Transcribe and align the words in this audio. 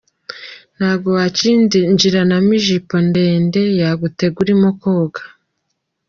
Ntabwo 0.77 1.09
wakinjiranamo 1.17 2.51
ijipo 2.59 2.95
ndende 3.07 3.61
yagutega 3.79 4.35
urimo 4.43 4.69
koga. 4.81 5.21